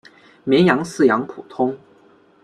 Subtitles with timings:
[0.45, 1.77] 绵羊饲养普通。